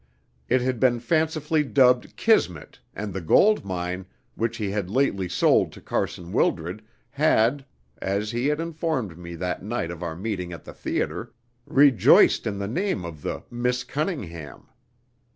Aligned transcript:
It 0.49 0.61
had 0.61 0.79
been 0.79 0.99
fancifully 0.99 1.63
dubbed 1.63 2.15
"Kismet," 2.17 2.79
and 2.95 3.13
the 3.13 3.21
gold 3.21 3.63
mine, 3.63 4.07
which 4.33 4.57
he 4.57 4.71
had 4.71 4.89
lately 4.89 5.29
sold 5.29 5.71
to 5.73 5.79
Carson 5.79 6.31
Wildred, 6.31 6.81
had 7.11 7.67
(as 7.99 8.31
he 8.31 8.47
had 8.47 8.59
informed 8.59 9.15
me 9.15 9.35
that 9.35 9.61
night 9.61 9.91
of 9.91 10.01
our 10.01 10.15
meeting 10.15 10.53
at 10.53 10.63
the 10.63 10.73
theatre) 10.73 11.33
rejoiced 11.67 12.47
in 12.47 12.57
the 12.57 12.67
name 12.67 13.05
of 13.05 13.21
the 13.21 13.43
"Miss 13.51 13.83
Cunningham." 13.83 14.69